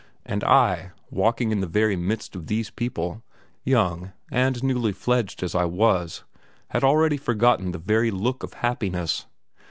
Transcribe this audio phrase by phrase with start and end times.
[0.25, 3.21] And I, walking in the very midst of these people,
[3.63, 6.23] young and newly fledged as I was,
[6.69, 9.27] had already forgotten the very look of happiness.